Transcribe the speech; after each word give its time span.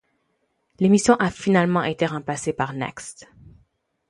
L'émission 0.79 1.13
a 1.19 1.29
finalement 1.29 1.83
été 1.83 2.07
remplacée 2.07 2.53
par 2.53 2.73
Next. 2.73 3.31